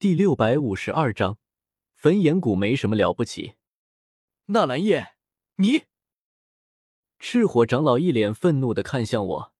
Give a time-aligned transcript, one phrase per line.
[0.00, 1.36] 第六百五十二章，
[1.94, 3.56] 焚炎谷没什么了不起。
[4.46, 5.08] 纳兰叶，
[5.56, 5.82] 你！
[7.18, 9.52] 赤火长老一脸愤怒的看向我。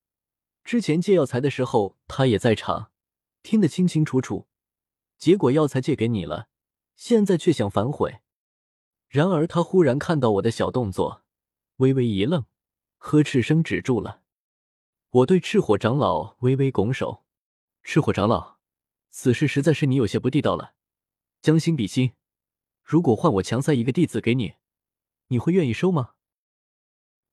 [0.64, 2.90] 之前借药材的时候，他也在场，
[3.42, 4.48] 听得清清楚楚。
[5.18, 6.48] 结果药材借给你了，
[6.96, 8.20] 现在却想反悔。
[9.09, 11.22] 然而他忽然看到我的小动作，
[11.77, 12.46] 微微一愣，
[12.96, 14.22] 呵斥声止住了。
[15.11, 17.27] 我对赤火长老微微拱手
[17.84, 18.57] ：“赤火长老，
[19.11, 20.74] 此事实在是你有些不地道了。
[21.43, 22.12] 将心比心，
[22.82, 24.54] 如果换我强塞一个弟子给你，
[25.29, 26.14] 你会愿意收吗？”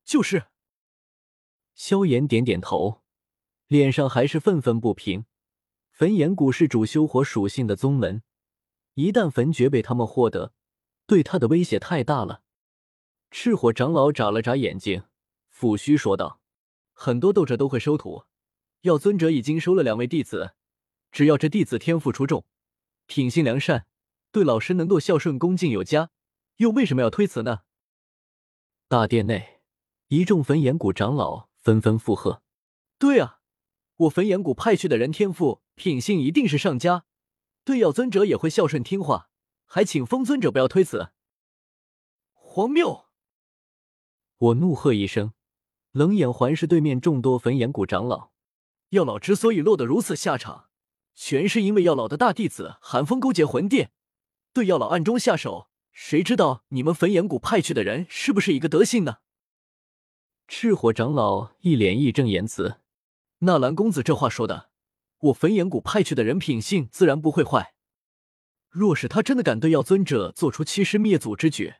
[0.03, 0.47] 就是。
[1.75, 3.03] 萧炎点点头，
[3.67, 5.25] 脸上还是愤愤不平。
[5.91, 8.23] 焚炎谷是主修火属性的宗门，
[8.93, 10.53] 一旦焚诀被他们获得，
[11.05, 12.43] 对他的威胁太大了。
[13.29, 15.03] 赤火长老眨了眨眼睛，
[15.53, 16.39] 抚须说道
[16.93, 18.25] ：“很多斗者都会收徒，
[18.81, 20.55] 药尊者已经收了两位弟子。
[21.11, 22.45] 只要这弟子天赋出众，
[23.05, 23.85] 品性良善，
[24.31, 26.11] 对老师能够孝顺恭敬有加，
[26.57, 27.61] 又为什么要推辞呢？”
[28.87, 29.61] 大殿内，
[30.07, 32.41] 一众焚炎谷长老纷纷附和
[32.97, 33.39] ：“对啊，
[33.95, 37.05] 我焚炎谷派去的人天赋。”品性一定是上佳，
[37.63, 39.29] 对药尊者也会孝顺听话，
[39.67, 41.11] 还请风尊者不要推辞。
[42.33, 43.05] 荒谬！
[44.39, 45.33] 我怒喝一声，
[45.91, 48.31] 冷眼环视对面众多焚炎谷长老。
[48.89, 50.66] 药老之所以落得如此下场，
[51.19, 53.89] 全是因为药老的大弟子寒风勾结魂殿，
[54.53, 55.67] 对药老暗中下手。
[55.91, 59.17] 谁知道你们焚炎谷派去的人是不是一个德行呢？
[60.47, 62.81] 赤火长老一脸义正言辞
[63.39, 64.69] ：“纳兰公子这话说的。”
[65.19, 67.73] 我焚炎谷派去的人品性自然不会坏。
[68.69, 71.73] 若是他真的敢对药尊者做出欺师灭祖之举，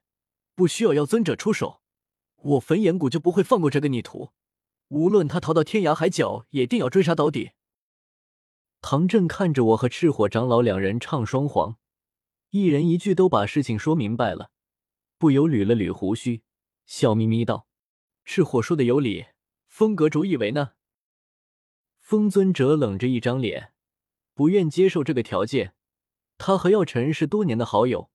[0.55, 1.81] 不需要药尊者出手，
[2.37, 4.31] 我焚炎谷就不会放过这个逆徒。
[4.87, 7.51] 无论他逃到天涯海角，也定要追杀到底。
[8.81, 11.77] 唐振看着我和赤火长老两人唱双簧，
[12.51, 14.51] 一人一句都把事情说明白了，
[15.17, 16.43] 不由捋了捋胡须，
[16.85, 17.67] 笑眯眯道
[18.23, 19.25] ：“赤火说的有理，
[19.67, 20.71] 风阁主以为呢？”
[21.99, 23.73] 风尊者冷着一张脸，
[24.33, 25.73] 不愿接受这个条件。
[26.37, 28.09] 他和药尘是多年的好友，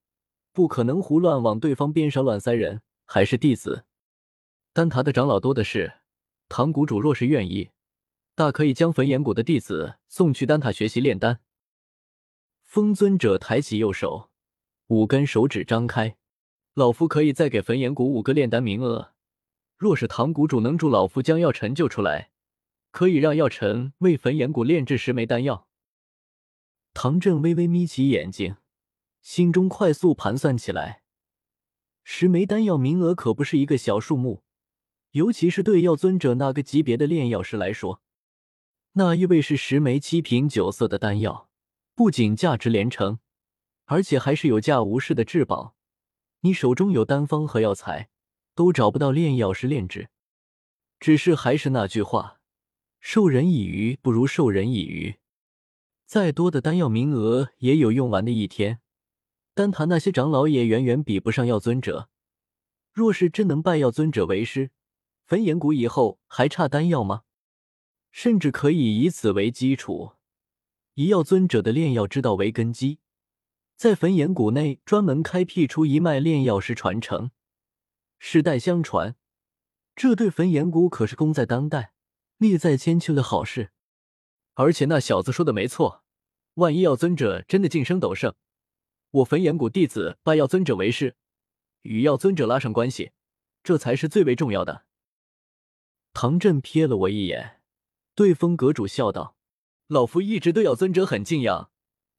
[0.53, 2.83] 不可能胡乱往对方边上乱塞人。
[3.05, 3.85] 还是弟子，
[4.73, 6.01] 丹塔的长老多的是。
[6.49, 7.71] 唐谷主若是愿意，
[8.35, 11.41] 大可以将焚炎谷的弟子送去丹塔学习炼丹。
[12.63, 14.31] 风尊者抬起右手，
[14.89, 16.17] 五根手指张开，
[16.75, 19.13] 老夫可以再给焚炎谷五个炼丹名额。
[19.77, 22.31] 若是唐谷主能助老夫将药尘救出来。
[22.93, 25.67] 可以让药尘为焚炎谷炼制十枚丹药。
[26.93, 28.57] 唐振微微眯起眼睛，
[29.23, 31.03] 心中快速盘算起来。
[32.05, 34.43] 十枚丹药名额可不是一个小数目，
[35.13, 38.03] 尤其是对药尊者那个级别的炼药师来说，
[38.95, 41.49] 那意味是十枚七品九色的丹药，
[41.95, 43.19] 不仅价值连城，
[43.87, 45.75] 而且还是有价无市的至宝。
[46.41, 48.11] 你手中有丹方和药材，
[48.55, 50.11] 都找不到炼药师炼制。
[51.01, 52.41] 只是还是那句话。
[53.01, 55.17] 授人以鱼不如授人以渔，
[56.07, 58.81] 再多的丹药名额也有用完的一天。
[59.55, 62.09] 丹坛那些长老也远远比不上药尊者。
[62.93, 64.71] 若是真能拜药尊者为师，
[65.25, 67.23] 焚炎谷以后还差丹药吗？
[68.13, 70.13] 甚至可以以此为基础，
[70.95, 73.01] 以药尊者的炼药之道为根基，
[73.77, 77.33] 在焚炎谷内专门开辟出一脉炼药师传承，
[78.21, 79.17] 世代相传。
[79.97, 81.93] 这对焚炎谷可是功在当代。
[82.39, 83.71] 利在千秋的好事，
[84.55, 86.03] 而且那小子说的没错，
[86.55, 88.35] 万一药尊者真的晋升斗圣，
[89.13, 91.15] 我焚炎谷弟子拜药尊者为师，
[91.83, 93.13] 与药尊者拉上关系，
[93.63, 94.87] 这才是最为重要的。
[96.13, 97.62] 唐振瞥了我一眼，
[98.15, 99.37] 对风阁主笑道
[99.89, 101.71] ：“老夫一直对药尊者很敬仰，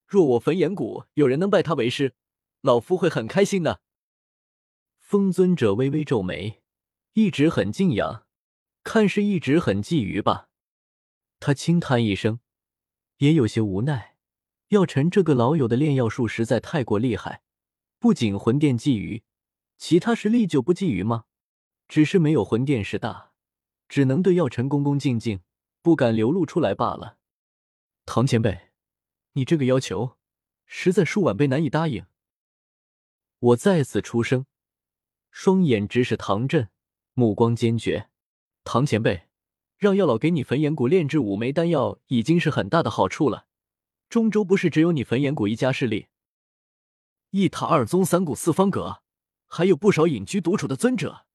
[0.08, 2.16] 若我焚炎谷有人能拜他为师，
[2.62, 3.82] 老夫会很开心的。”
[4.98, 6.62] 风尊者微微皱眉，
[7.14, 8.26] 一直很敬仰。
[8.84, 10.50] 看是一直很觊觎吧，
[11.40, 12.42] 他轻叹一声，
[13.20, 14.18] 也有些无奈。
[14.70, 17.44] 药尘这个老友的炼药术实在太过厉害，
[17.98, 19.22] 不仅魂殿觊觎，
[19.78, 21.26] 其他实力就不觊觎吗？
[21.88, 23.32] 只是没有魂殿势大，
[23.88, 25.40] 只能对药尘恭恭敬敬，
[25.84, 27.18] 不敢流露出来罢了。
[28.06, 28.70] 唐前辈，
[29.34, 30.18] 你这个要求，
[30.66, 32.06] 实在恕晚辈难以答应。
[33.40, 34.46] 我再次出声，
[35.30, 36.70] 双眼直视唐振，
[37.14, 38.10] 目光坚决。
[38.64, 39.28] 唐前辈，
[39.78, 43.48] 让药老给你焚炎谷炼制五枚丹药，已经是很大的好处了。
[44.08, 46.08] 中州不是只有你焚炎谷一家势力，
[47.32, 49.04] 一塔二宗三谷四方阁，
[49.48, 51.26] 还有不少隐居独处的尊者。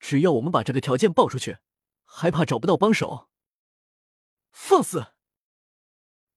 [0.00, 1.58] 只要我们把这个条件报出去，
[2.02, 3.28] 还怕找不到帮手？
[4.54, 5.08] 放肆！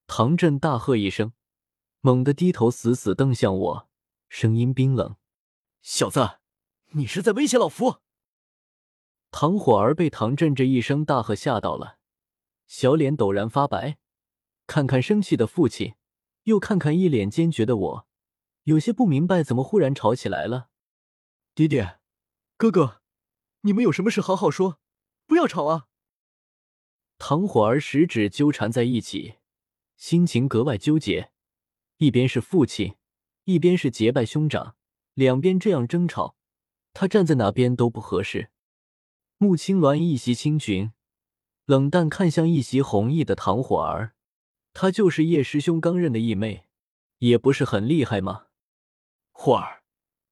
[0.07, 1.33] 唐振大喝一声，
[2.01, 3.89] 猛地低头，死死瞪向我，
[4.27, 5.17] 声音冰冷
[5.83, 6.39] ：“小子，
[6.93, 7.99] 你是在威胁老夫？”
[9.29, 11.99] 唐火儿被唐振这一声大喝吓到了，
[12.65, 13.99] 小脸陡然发白，
[14.65, 15.93] 看看生气的父亲，
[16.43, 18.07] 又看看一脸坚决的我，
[18.63, 20.69] 有些不明白怎么忽然吵起来了。
[21.53, 21.99] 爹爹，
[22.57, 23.03] 哥哥，
[23.61, 24.79] 你们有什么事好好说，
[25.27, 25.87] 不要吵啊！
[27.19, 29.35] 唐火儿十指纠缠在一起，
[29.95, 31.31] 心情格外纠结。
[31.97, 32.95] 一边是父亲，
[33.45, 34.75] 一边是结拜兄长，
[35.15, 36.35] 两边这样争吵，
[36.93, 38.51] 他站在哪边都不合适。
[39.39, 40.91] 穆青鸾一袭青裙，
[41.65, 44.15] 冷淡看向一袭红衣的唐火儿，
[44.73, 46.67] 她就是叶师兄刚认的义妹，
[47.17, 48.47] 也不是很厉害吗？
[49.31, 49.83] 火儿，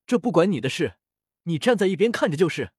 [0.05, 0.97] 这不关你的事，
[1.43, 2.73] 你站在一边看着就是。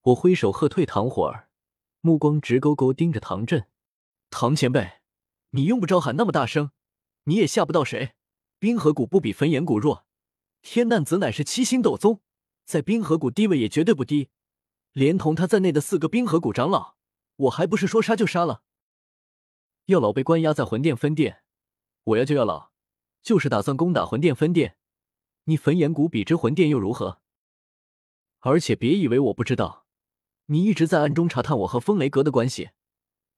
[0.00, 1.47] 我挥手喝退唐火儿。
[2.00, 3.66] 目光直勾勾盯着唐振，
[4.30, 5.00] 唐前辈，
[5.50, 6.70] 你用不着喊那么大声，
[7.24, 8.14] 你也吓不到谁。
[8.58, 10.06] 冰河谷不比焚炎谷弱，
[10.62, 12.20] 天难子乃是七星斗宗，
[12.64, 14.30] 在冰河谷地位也绝对不低，
[14.92, 16.96] 连同他在内的四个冰河谷长老，
[17.36, 18.62] 我还不是说杀就杀了。
[19.86, 21.42] 药老被关押在魂殿分殿，
[22.04, 22.70] 我要救药老，
[23.22, 24.76] 就是打算攻打魂殿分殿。
[25.44, 27.20] 你焚炎谷比之魂殿又如何？
[28.40, 29.87] 而且别以为我不知道。
[30.50, 32.70] 你一直在暗中查探我和风雷阁的关系，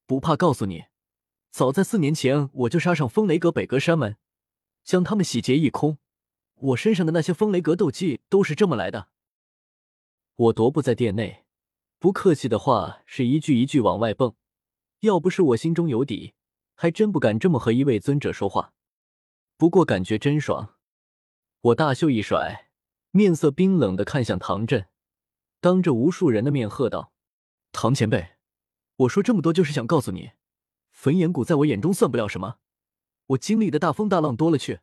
[0.06, 0.84] 不怕告诉你，
[1.50, 4.16] 早在四年前我就杀上风雷阁北阁山门，
[4.84, 5.98] 将他们洗劫一空。
[6.54, 9.08] 我身上的那些风雷阁斗技都是这么来的。
[10.36, 11.44] 我踱步在殿内，
[11.98, 14.36] 不客气的话是一句一句往外蹦。
[15.00, 16.34] 要不是我心中有底，
[16.76, 18.72] 还真不敢这么和一位尊者说话。
[19.56, 20.76] 不过感觉真爽。
[21.62, 22.70] 我大袖一甩，
[23.10, 24.86] 面色冰冷的看向唐振。
[25.60, 27.12] 当着无数人的面喝道
[27.70, 28.36] ：“唐前辈，
[28.96, 30.32] 我说这么多就是想告诉你，
[30.90, 32.56] 焚炎谷在我眼中算不了什么。
[33.26, 34.80] 我经历的大风大浪多了去，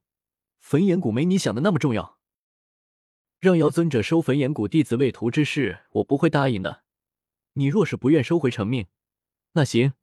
[0.59, 2.19] 焚炎谷没你想的那么重要。
[3.39, 6.83] 让姚尊者收焚炎谷弟子为徒之事，我不会答应的。
[7.53, 8.87] 你若是不愿收回成命，
[9.53, 9.93] 那行，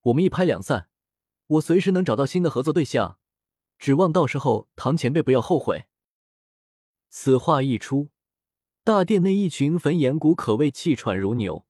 [0.00, 0.88] 我们一拍两散。
[1.46, 3.18] 我随时能找到新的合作对象，
[3.78, 5.84] 指望到时候唐前辈不要后悔。”
[7.10, 8.08] 此话一出。
[8.84, 11.64] 大殿内，一群焚炎谷可谓气喘如牛，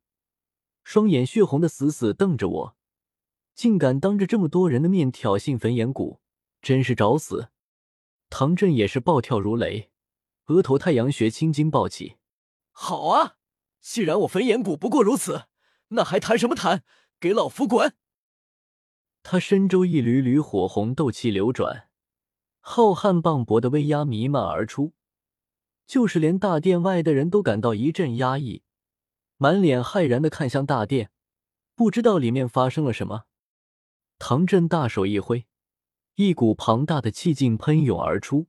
[0.83, 2.77] 双眼血红的死死瞪着我，
[3.55, 6.23] 竟敢当着这么多人的面挑衅焚炎谷，
[6.63, 7.51] 真是找死！
[8.31, 9.91] 唐振也是暴跳如雷，
[10.47, 12.17] 额头太阳穴青筋暴起。
[12.71, 13.37] 好啊，
[13.83, 15.49] 既然我焚炎谷不过如此，
[15.89, 16.83] 那还谈什么谈？
[17.21, 17.95] 给老夫滚！
[19.23, 21.91] 他身周一缕缕火红斗气流转，
[22.61, 24.95] 浩瀚磅礴的威压弥漫而出。
[25.87, 28.63] 就是连大殿外的人都感到一阵压抑，
[29.37, 31.11] 满脸骇然的看向大殿，
[31.75, 33.25] 不知道里面发生了什么。
[34.19, 35.47] 唐振大手一挥，
[36.15, 38.47] 一股庞大的气劲喷涌而出，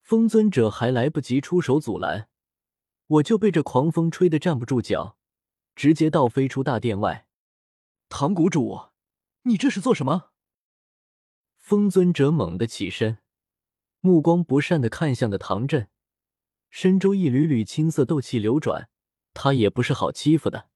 [0.00, 2.28] 风尊者还来不及出手阻拦，
[3.06, 5.16] 我就被这狂风吹得站不住脚，
[5.74, 7.26] 直接倒飞出大殿外。
[8.08, 8.90] 唐谷主，
[9.42, 10.30] 你这是做什么？
[11.58, 13.18] 风尊者猛地起身，
[14.00, 15.88] 目光不善的看向的唐振。
[16.72, 18.88] 身周一缕缕青色斗气流转，
[19.34, 20.70] 他也不是好欺负的。